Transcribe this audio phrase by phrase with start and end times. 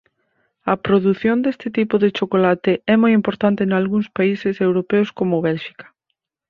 [0.71, 5.85] A produción deste tipo de chocolate é moi importante nalgúns países europeos como Bélxica.